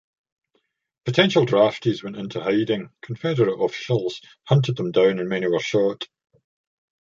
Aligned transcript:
Potential 1.05 1.45
draftees 1.45 2.01
went 2.01 2.15
into 2.17 2.41
hiding, 2.41 2.89
Confederate 3.03 3.63
officials 3.63 4.19
hunted 4.45 4.75
them 4.75 4.89
down, 4.91 5.19
and 5.19 5.29
many 5.29 5.45
were 5.47 5.59
shot. 5.59 6.07